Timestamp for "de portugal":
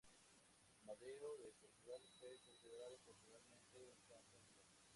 1.43-2.01